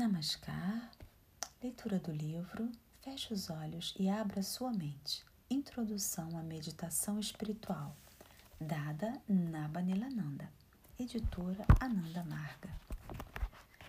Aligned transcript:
Namaskar, 0.00 0.90
leitura 1.62 1.98
do 1.98 2.10
livro, 2.10 2.72
feche 3.02 3.34
os 3.34 3.50
olhos 3.50 3.94
e 3.98 4.08
abra 4.08 4.42
sua 4.42 4.72
mente. 4.72 5.22
Introdução 5.50 6.38
à 6.38 6.42
meditação 6.42 7.20
espiritual, 7.20 7.94
dada 8.58 9.20
na 9.28 9.68
Banilananda, 9.68 10.50
editora 10.98 11.66
Ananda 11.78 12.24
Marga. 12.24 12.74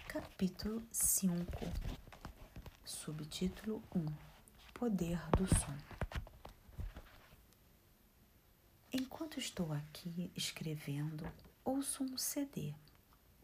Capítulo 0.05 0.83
5, 0.91 1.33
subtítulo 2.83 3.81
1 3.95 4.05
Poder 4.73 5.17
do 5.37 5.47
Som. 5.47 5.77
Enquanto 8.91 9.39
estou 9.39 9.71
aqui 9.71 10.29
escrevendo, 10.35 11.25
ouço 11.63 12.03
um 12.03 12.17
CD 12.17 12.73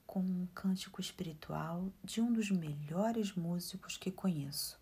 com 0.08 0.22
um 0.22 0.48
cântico 0.56 1.02
espiritual 1.02 1.92
de 2.02 2.22
um 2.22 2.32
dos 2.32 2.50
melhores 2.50 3.36
músicos 3.36 3.98
que 3.98 4.10
conheço. 4.10 4.80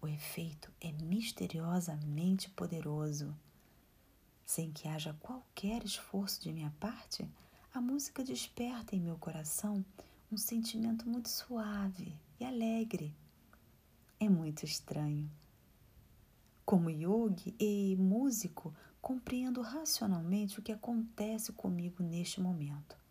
O 0.00 0.08
efeito 0.08 0.72
é 0.80 0.90
misteriosamente 0.92 2.48
poderoso. 2.50 3.36
Sem 4.44 4.72
que 4.72 4.88
haja 4.88 5.14
qualquer 5.20 5.84
esforço 5.84 6.42
de 6.42 6.52
minha 6.52 6.74
parte, 6.80 7.28
a 7.72 7.80
música 7.80 8.24
desperta 8.24 8.96
em 8.96 9.00
meu 9.00 9.18
coração 9.18 9.84
um 10.32 10.36
sentimento 10.36 11.08
muito 11.08 11.28
suave 11.28 12.18
e 12.40 12.44
alegre. 12.44 13.14
É 14.18 14.28
muito 14.28 14.64
estranho. 14.64 15.30
Como 16.64 16.88
yogi 16.88 17.54
e 17.60 17.94
músico, 17.96 18.74
compreendo 19.02 19.60
racionalmente 19.60 20.58
o 20.58 20.62
que 20.62 20.72
acontece 20.72 21.52
comigo 21.52 22.02
neste 22.02 22.40
momento. 22.40 23.03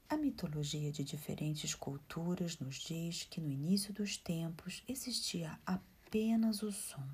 A 0.07 0.15
mitologia 0.15 0.91
de 0.91 1.03
diferentes 1.03 1.73
culturas 1.73 2.59
nos 2.59 2.75
diz 2.75 3.23
que 3.23 3.41
no 3.41 3.49
início 3.49 3.91
dos 3.91 4.17
tempos 4.17 4.83
existia 4.87 5.59
apenas 5.65 6.61
o 6.61 6.71
som, 6.71 7.09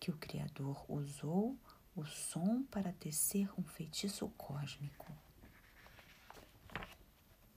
que 0.00 0.10
o 0.10 0.16
Criador 0.16 0.84
usou 0.90 1.56
o 1.94 2.04
som 2.04 2.64
para 2.64 2.92
tecer 2.92 3.48
um 3.56 3.62
feitiço 3.62 4.28
cósmico. 4.30 5.06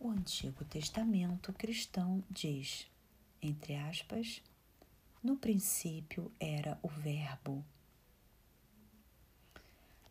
O 0.04 0.10
Antigo 0.10 0.66
Testamento 0.66 1.54
cristão 1.54 2.24
diz, 2.28 2.88
entre 3.40 3.76
aspas, 3.76 4.42
no 5.22 5.38
princípio 5.38 6.32
era 6.40 6.80
o 6.82 6.88
Verbo. 6.88 7.64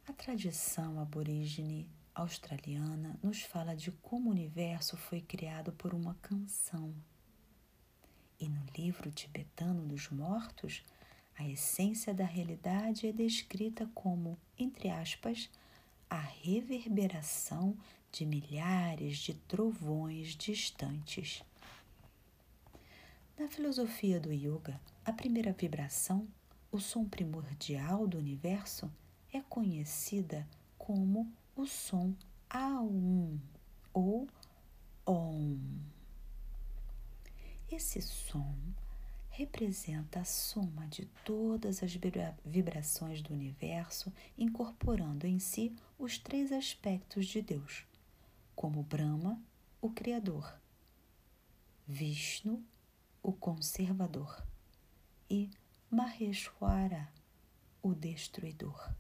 A 0.07 0.13
tradição 0.13 1.01
aborígene 1.01 1.91
australiana 2.15 3.19
nos 3.21 3.43
fala 3.43 3.75
de 3.75 3.91
como 3.91 4.29
o 4.29 4.33
universo 4.33 4.97
foi 4.97 5.21
criado 5.21 5.73
por 5.73 5.93
uma 5.93 6.15
canção. 6.23 6.95
E 8.39 8.49
no 8.49 8.65
livro 8.79 9.11
tibetano 9.11 9.85
dos 9.89 10.09
mortos, 10.09 10.85
a 11.37 11.49
essência 11.49 12.15
da 12.15 12.25
realidade 12.25 13.09
é 13.09 13.13
descrita 13.13 13.91
como, 13.93 14.39
entre 14.57 14.89
aspas, 14.89 15.51
a 16.09 16.21
reverberação 16.21 17.77
de 18.13 18.27
milhares 18.27 19.19
de 19.19 19.35
trovões 19.35 20.37
distantes. 20.37 21.43
Na 23.39 23.49
filosofia 23.49 24.21
do 24.21 24.33
yoga, 24.33 24.81
a 25.05 25.13
primeira 25.13 25.53
vibração, 25.53 26.29
o 26.71 26.79
som 26.79 27.09
primordial 27.09 28.07
do 28.07 28.19
universo, 28.19 28.91
é 29.33 29.41
conhecida 29.41 30.47
como 30.77 31.33
o 31.57 31.67
som 31.67 32.15
Aum 32.49 33.39
ou 33.93 34.29
Om. 35.07 35.59
Esse 37.71 38.03
som 38.03 38.55
representa 39.31 40.21
a 40.21 40.25
soma 40.25 40.87
de 40.89 41.07
todas 41.25 41.83
as 41.83 41.97
vibrações 42.45 43.23
do 43.23 43.33
universo, 43.33 44.13
incorporando 44.37 45.27
em 45.27 45.39
si 45.39 45.75
os 45.99 46.19
três 46.19 46.53
aspectos 46.53 47.27
de 47.27 47.41
Deus: 47.41 47.87
como 48.61 48.83
Brahma, 48.83 49.43
o 49.81 49.89
Criador, 49.89 50.61
Vishnu, 51.89 52.63
o 53.23 53.33
Conservador, 53.33 54.47
e 55.31 55.49
Maheshwara, 55.91 57.11
o 57.83 57.95
Destruidor. 57.95 58.93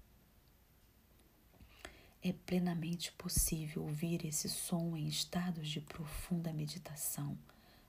É 2.22 2.32
plenamente 2.32 3.12
possível 3.12 3.82
ouvir 3.82 4.24
esse 4.24 4.48
som 4.48 4.96
em 4.96 5.06
estados 5.06 5.68
de 5.68 5.82
profunda 5.82 6.54
meditação, 6.54 7.38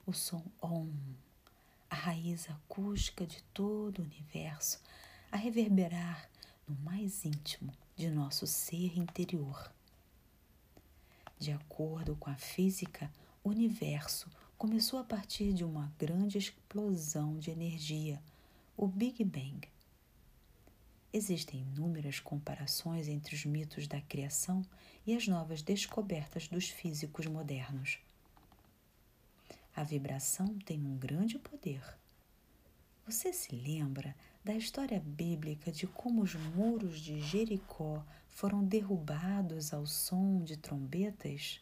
o 0.05 0.11
som 0.11 0.43
Om, 0.61 0.91
a 1.89 1.95
raiz 1.95 2.49
acústica 2.49 3.25
de 3.25 3.41
todo 3.53 3.99
o 3.99 4.03
universo, 4.03 4.77
a 5.31 5.37
reverberar 5.37 6.29
no 6.67 6.75
mais 6.81 7.23
íntimo 7.23 7.71
de 7.95 8.09
nosso 8.09 8.45
ser 8.45 8.97
interior 8.97 9.71
de 11.41 11.51
acordo 11.51 12.15
com 12.17 12.29
a 12.29 12.35
física, 12.35 13.11
o 13.43 13.49
universo 13.49 14.29
começou 14.59 14.99
a 14.99 15.03
partir 15.03 15.53
de 15.53 15.63
uma 15.65 15.91
grande 15.97 16.37
explosão 16.37 17.39
de 17.39 17.49
energia, 17.49 18.21
o 18.77 18.87
Big 18.87 19.23
Bang. 19.23 19.67
Existem 21.11 21.61
inúmeras 21.61 22.19
comparações 22.19 23.07
entre 23.07 23.33
os 23.33 23.43
mitos 23.43 23.87
da 23.87 23.99
criação 23.99 24.61
e 25.03 25.15
as 25.15 25.27
novas 25.27 25.63
descobertas 25.63 26.47
dos 26.47 26.69
físicos 26.69 27.25
modernos. 27.25 27.97
A 29.75 29.83
vibração 29.83 30.59
tem 30.59 30.85
um 30.85 30.95
grande 30.95 31.39
poder. 31.39 31.81
Você 33.03 33.33
se 33.33 33.55
lembra 33.55 34.15
da 34.43 34.55
história 34.55 34.99
bíblica 34.99 35.71
de 35.71 35.85
como 35.85 36.21
os 36.21 36.35
muros 36.35 36.99
de 36.99 37.19
Jericó 37.19 38.03
foram 38.27 38.63
derrubados 38.63 39.73
ao 39.73 39.85
som 39.85 40.43
de 40.43 40.57
trombetas? 40.57 41.61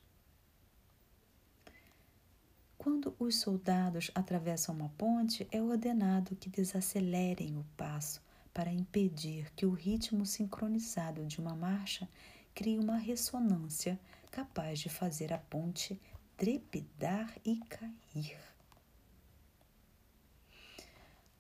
Quando 2.78 3.14
os 3.20 3.36
soldados 3.36 4.10
atravessam 4.16 4.74
uma 4.74 4.90
ponte, 4.98 5.46
é 5.52 5.62
ordenado 5.62 6.36
que 6.38 6.50
desacelerem 6.50 7.58
o 7.58 7.66
passo 7.76 8.22
para 8.54 8.72
impedir 8.72 9.52
que 9.54 9.66
o 9.66 9.72
ritmo 9.72 10.26
sincronizado 10.26 11.26
de 11.26 11.40
uma 11.40 11.56
marcha 11.56 12.08
crie 12.56 12.80
uma 12.80 12.98
ressonância 12.98 14.00
capaz 14.32 14.80
de 14.80 14.88
fazer 14.88 15.34
a 15.34 15.38
ponte 15.38 16.00
trepidar 16.38 17.36
e 17.44 17.58
cair. 17.58 18.40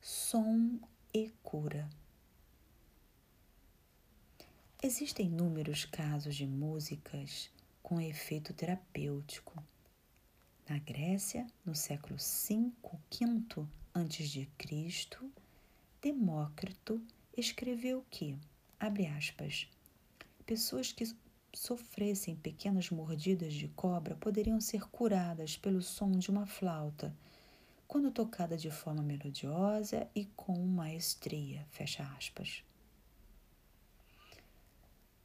Som 0.01 0.77
e 1.13 1.29
cura. 1.41 1.89
Existem 4.81 5.25
inúmeros 5.25 5.85
casos 5.85 6.35
de 6.35 6.45
músicas 6.45 7.49
com 7.81 7.99
efeito 7.99 8.53
terapêutico. 8.53 9.61
Na 10.69 10.77
Grécia, 10.77 11.47
no 11.65 11.75
século 11.75 12.17
V, 12.17 12.71
V 12.83 13.67
a.C., 13.93 14.47
Demócrito 16.01 17.01
escreveu 17.35 18.05
que, 18.09 18.37
abre 18.79 19.07
aspas, 19.07 19.67
pessoas 20.45 20.93
que 20.93 21.13
sofressem 21.53 22.35
pequenas 22.35 22.89
mordidas 22.89 23.53
de 23.53 23.67
cobra 23.69 24.15
poderiam 24.15 24.61
ser 24.61 24.87
curadas 24.89 25.57
pelo 25.57 25.81
som 25.81 26.11
de 26.11 26.29
uma 26.29 26.45
flauta 26.45 27.13
quando 27.89 28.11
tocada 28.11 28.55
de 28.55 28.69
forma 28.69 29.01
melodiosa 29.01 30.07
e 30.13 30.25
com 30.35 30.55
maestria. 30.63 31.65
Fecha 31.71 32.03
aspas. 32.15 32.63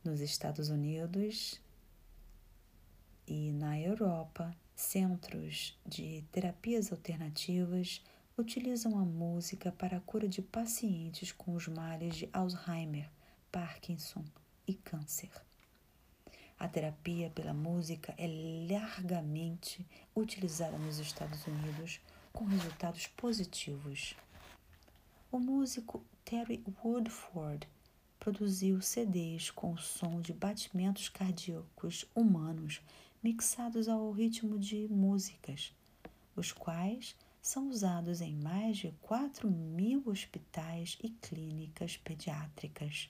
Nos 0.02 0.18
Estados 0.20 0.70
Unidos 0.70 1.60
e 3.26 3.52
na 3.52 3.78
Europa, 3.78 4.56
centros 4.74 5.78
de 5.84 6.24
terapias 6.32 6.90
alternativas 6.90 8.02
utilizam 8.36 8.98
a 8.98 9.04
música 9.04 9.70
para 9.70 9.98
a 9.98 10.00
cura 10.00 10.26
de 10.26 10.40
pacientes 10.40 11.32
com 11.32 11.52
os 11.54 11.68
males 11.68 12.16
de 12.16 12.30
Alzheimer, 12.32 13.10
Parkinson 13.52 14.24
e 14.66 14.72
câncer. 14.72 15.30
A 16.58 16.66
terapia 16.66 17.28
pela 17.28 17.52
música 17.52 18.14
é 18.16 18.26
largamente 18.70 19.86
utilizada 20.16 20.78
nos 20.78 20.98
Estados 20.98 21.46
Unidos 21.46 22.00
com 22.34 22.44
resultados 22.44 23.06
positivos. 23.06 24.16
O 25.30 25.38
músico 25.38 26.04
Terry 26.24 26.62
Woodford 26.82 27.66
produziu 28.18 28.82
CDs 28.82 29.50
com 29.50 29.72
o 29.72 29.78
som 29.78 30.20
de 30.20 30.32
batimentos 30.32 31.08
cardíacos 31.08 32.04
humanos 32.14 32.82
mixados 33.22 33.88
ao 33.88 34.10
ritmo 34.10 34.58
de 34.58 34.88
músicas, 34.88 35.72
os 36.34 36.52
quais 36.52 37.14
são 37.40 37.68
usados 37.68 38.20
em 38.20 38.34
mais 38.34 38.78
de 38.78 38.92
4 39.02 39.48
mil 39.48 40.02
hospitais 40.06 40.98
e 41.02 41.10
clínicas 41.10 41.96
pediátricas. 41.96 43.08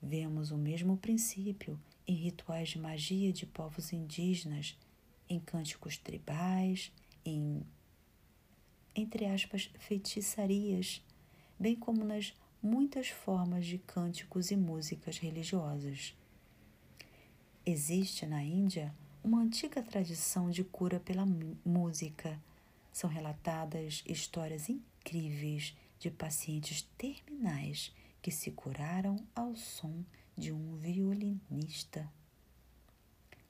Vemos 0.00 0.52
o 0.52 0.56
mesmo 0.56 0.96
princípio 0.96 1.80
em 2.06 2.14
rituais 2.14 2.68
de 2.68 2.78
magia 2.78 3.32
de 3.32 3.46
povos 3.46 3.92
indígenas, 3.92 4.78
em 5.28 5.40
cânticos 5.40 5.96
tribais, 5.96 6.92
em, 7.26 7.62
entre 8.94 9.26
aspas, 9.26 9.70
feitiçarias, 9.78 11.02
bem 11.58 11.74
como 11.74 12.04
nas 12.04 12.34
muitas 12.62 13.08
formas 13.08 13.66
de 13.66 13.78
cânticos 13.78 14.50
e 14.50 14.56
músicas 14.56 15.18
religiosas. 15.18 16.16
Existe 17.64 18.26
na 18.26 18.42
Índia 18.42 18.94
uma 19.22 19.40
antiga 19.40 19.82
tradição 19.82 20.50
de 20.50 20.62
cura 20.62 21.00
pela 21.00 21.26
música. 21.64 22.40
São 22.92 23.10
relatadas 23.10 24.04
histórias 24.06 24.68
incríveis 24.68 25.76
de 25.98 26.10
pacientes 26.10 26.82
terminais 26.96 27.92
que 28.22 28.30
se 28.30 28.50
curaram 28.50 29.16
ao 29.34 29.54
som 29.56 30.04
de 30.36 30.52
um 30.52 30.76
violinista. 30.76 32.10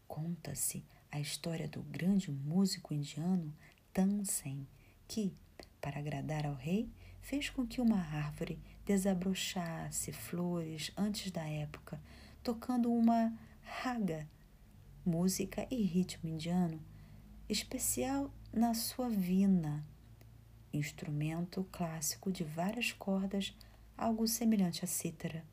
Conta-se 0.07 0.85
a 1.11 1.21
história 1.21 1.69
do 1.69 1.83
grande 1.83 2.31
músico 2.31 2.93
indiano 2.93 3.55
Tansen, 3.93 4.67
que, 5.09 5.33
para 5.81 5.99
agradar 5.99 6.47
ao 6.47 6.55
rei, 6.55 6.91
fez 7.21 7.49
com 7.49 7.67
que 7.67 7.81
uma 7.81 7.99
árvore 7.99 8.59
desabrochasse 8.85 10.13
flores 10.13 10.93
antes 10.97 11.31
da 11.31 11.47
época, 11.49 12.01
tocando 12.43 12.93
uma 12.93 13.33
raga 13.63 14.29
música 15.05 15.67
e 15.71 15.83
ritmo 15.83 16.29
indiano, 16.29 16.81
especial 17.49 18.33
na 18.53 18.75
sua 18.75 19.09
vina, 19.09 19.87
instrumento 20.73 21.65
clássico 21.71 22.31
de 22.31 22.45
várias 22.45 22.93
cordas, 22.93 23.57
algo 23.97 24.27
semelhante 24.27 24.85
à 24.85 24.89
cítara. 24.89 25.45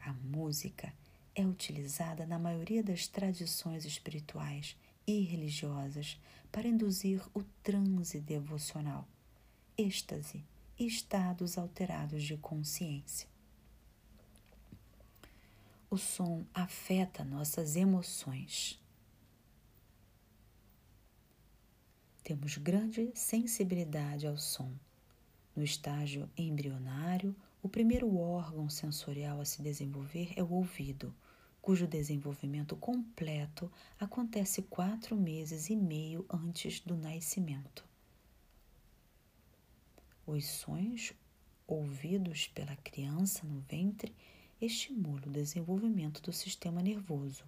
A 0.00 0.12
música 0.12 0.92
é 1.38 1.46
utilizada 1.46 2.26
na 2.26 2.36
maioria 2.36 2.82
das 2.82 3.06
tradições 3.06 3.84
espirituais 3.84 4.76
e 5.06 5.20
religiosas 5.20 6.20
para 6.50 6.66
induzir 6.66 7.22
o 7.32 7.44
transe 7.62 8.18
devocional, 8.18 9.06
êxtase 9.76 10.44
e 10.76 10.84
estados 10.84 11.56
alterados 11.56 12.24
de 12.24 12.36
consciência. 12.36 13.28
O 15.88 15.96
som 15.96 16.44
afeta 16.52 17.22
nossas 17.22 17.76
emoções. 17.76 18.82
Temos 22.24 22.58
grande 22.58 23.12
sensibilidade 23.14 24.26
ao 24.26 24.36
som. 24.36 24.72
No 25.54 25.62
estágio 25.62 26.28
embrionário, 26.36 27.34
o 27.62 27.68
primeiro 27.68 28.16
órgão 28.16 28.68
sensorial 28.68 29.40
a 29.40 29.44
se 29.44 29.62
desenvolver 29.62 30.32
é 30.36 30.42
o 30.42 30.50
ouvido, 30.50 31.14
cujo 31.60 31.86
desenvolvimento 31.86 32.76
completo 32.76 33.70
acontece 33.98 34.62
quatro 34.62 35.16
meses 35.16 35.68
e 35.68 35.76
meio 35.76 36.24
antes 36.30 36.80
do 36.80 36.96
nascimento. 36.96 37.84
Os 40.26 40.44
sons 40.46 41.12
ouvidos 41.66 42.48
pela 42.48 42.76
criança 42.76 43.46
no 43.46 43.60
ventre 43.60 44.14
estimula 44.60 45.26
o 45.26 45.30
desenvolvimento 45.30 46.20
do 46.22 46.32
sistema 46.32 46.82
nervoso. 46.82 47.44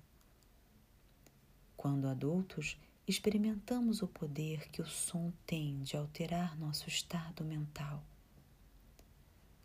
Quando 1.77 2.07
adultos, 2.07 2.79
experimentamos 3.07 4.03
o 4.03 4.07
poder 4.07 4.69
que 4.69 4.83
o 4.83 4.87
som 4.87 5.33
tem 5.47 5.83
de 5.83 5.97
alterar 5.97 6.57
nosso 6.59 6.89
estado 6.89 7.43
mental. 7.43 8.05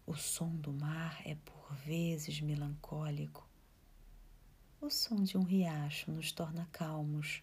O 0.07 0.15
som 0.15 0.55
do 0.55 0.71
mar 0.71 1.21
é 1.25 1.35
por 1.35 1.75
vezes 1.85 2.39
melancólico. 2.39 3.47
O 4.81 4.89
som 4.89 5.23
de 5.23 5.37
um 5.37 5.43
riacho 5.43 6.11
nos 6.11 6.31
torna 6.31 6.67
calmos, 6.71 7.41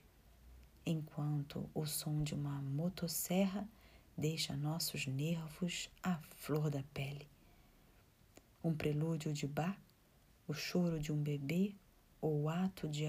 enquanto 0.86 1.68
o 1.74 1.86
som 1.86 2.22
de 2.22 2.34
uma 2.34 2.62
motosserra 2.62 3.68
deixa 4.16 4.56
nossos 4.56 5.06
nervos 5.06 5.90
à 6.02 6.16
flor 6.36 6.70
da 6.70 6.82
pele. 6.94 7.26
Um 8.62 8.74
prelúdio 8.74 9.32
de 9.32 9.46
Bach 9.46 9.76
o 10.46 10.54
choro 10.54 11.00
de 11.00 11.10
um 11.10 11.22
bebê 11.22 11.74
ou 12.20 12.42
o 12.42 12.48
ato 12.48 12.88
de 12.88 13.04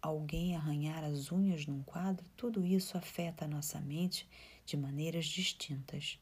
alguém 0.00 0.56
arranhar 0.56 1.04
as 1.04 1.30
unhas 1.30 1.66
num 1.66 1.82
quadro, 1.82 2.24
tudo 2.36 2.64
isso 2.64 2.96
afeta 2.96 3.44
a 3.44 3.48
nossa 3.48 3.78
mente 3.80 4.26
de 4.64 4.76
maneiras 4.76 5.26
distintas. 5.26 6.18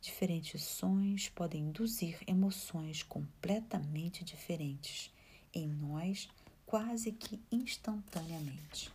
Diferentes 0.00 0.62
sons 0.62 1.28
podem 1.28 1.64
induzir 1.64 2.18
emoções 2.26 3.02
completamente 3.02 4.24
diferentes 4.24 5.12
em 5.56 5.66
nós 5.66 6.28
quase 6.66 7.12
que 7.12 7.40
instantaneamente. 7.50 8.92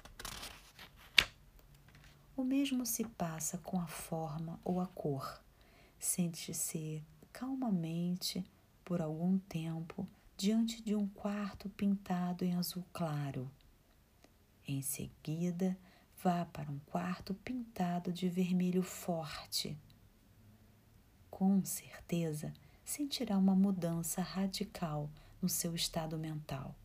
O 2.37 2.43
mesmo 2.43 2.85
se 2.85 3.03
passa 3.03 3.57
com 3.57 3.79
a 3.79 3.87
forma 3.87 4.59
ou 4.63 4.79
a 4.79 4.85
cor. 4.87 5.41
Sente-se 5.97 7.03
calmamente 7.33 8.45
por 8.85 9.01
algum 9.01 9.39
tempo 9.39 10.07
diante 10.37 10.81
de 10.83 10.95
um 10.95 11.07
quarto 11.07 11.69
pintado 11.69 12.45
em 12.45 12.55
azul 12.55 12.85
claro. 12.93 13.49
Em 14.67 14.81
seguida, 14.81 15.77
vá 16.23 16.45
para 16.45 16.71
um 16.71 16.79
quarto 16.85 17.33
pintado 17.33 18.13
de 18.13 18.29
vermelho 18.29 18.83
forte. 18.83 19.77
Com 21.29 21.63
certeza, 21.65 22.53
sentirá 22.83 23.37
uma 23.37 23.55
mudança 23.55 24.21
radical 24.21 25.09
no 25.41 25.49
seu 25.49 25.75
estado 25.75 26.17
mental. 26.17 26.75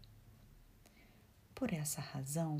Por 1.54 1.72
essa 1.72 2.00
razão, 2.00 2.58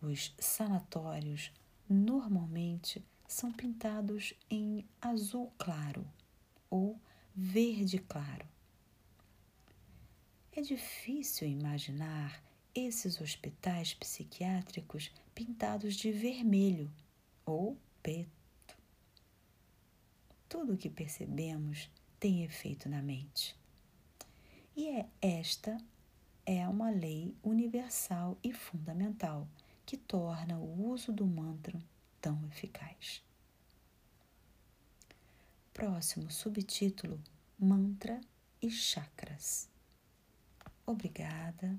os 0.00 0.34
sanatórios 0.38 1.52
normalmente 1.88 3.04
são 3.26 3.52
pintados 3.52 4.32
em 4.50 4.86
azul 5.00 5.52
claro 5.58 6.06
ou 6.70 7.00
verde 7.34 7.98
claro. 7.98 8.46
É 10.52 10.60
difícil 10.60 11.48
imaginar 11.48 12.42
esses 12.74 13.20
hospitais 13.20 13.94
psiquiátricos 13.94 15.10
pintados 15.34 15.94
de 15.94 16.12
vermelho 16.12 16.90
ou 17.44 17.76
preto. 18.02 18.76
Tudo 20.48 20.74
o 20.74 20.76
que 20.76 20.88
percebemos 20.88 21.90
tem 22.20 22.44
efeito 22.44 22.88
na 22.88 23.02
mente. 23.02 23.57
E 24.78 24.90
é 24.90 25.08
esta 25.20 25.76
é 26.46 26.68
uma 26.68 26.88
lei 26.88 27.34
universal 27.42 28.38
e 28.44 28.52
fundamental 28.52 29.44
que 29.84 29.96
torna 29.96 30.56
o 30.56 30.90
uso 30.92 31.10
do 31.10 31.26
mantra 31.26 31.76
tão 32.20 32.46
eficaz. 32.46 33.20
Próximo 35.74 36.30
subtítulo: 36.30 37.20
Mantra 37.58 38.20
e 38.62 38.70
Chakras. 38.70 39.68
Obrigada 40.86 41.76